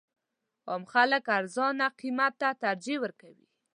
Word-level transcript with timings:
عام 0.69 0.83
خلک 0.93 1.25
ارزان 1.37 1.77
قیمت 1.99 2.33
ته 2.41 2.49
ترجیح 2.63 2.97
ورکوي. 3.03 3.45